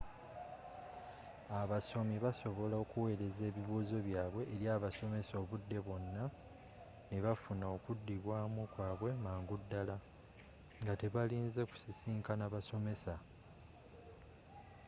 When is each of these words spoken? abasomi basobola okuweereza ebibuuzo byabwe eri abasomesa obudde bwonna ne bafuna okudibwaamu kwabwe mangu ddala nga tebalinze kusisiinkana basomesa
abasomi 1.61 2.15
basobola 2.25 2.75
okuweereza 2.83 3.41
ebibuuzo 3.49 3.97
byabwe 4.07 4.41
eri 4.53 4.65
abasomesa 4.75 5.33
obudde 5.43 5.77
bwonna 5.85 6.23
ne 7.09 7.17
bafuna 7.25 7.65
okudibwaamu 7.75 8.61
kwabwe 8.73 9.11
mangu 9.25 9.55
ddala 9.61 9.95
nga 10.81 10.93
tebalinze 11.01 11.61
kusisiinkana 11.69 12.45
basomesa 12.53 13.15